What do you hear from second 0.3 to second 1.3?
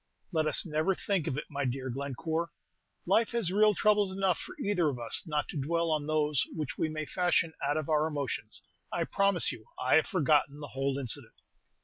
"Let us never think